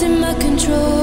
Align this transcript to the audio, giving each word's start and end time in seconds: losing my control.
losing 0.00 0.20
my 0.20 0.32
control. 0.34 0.97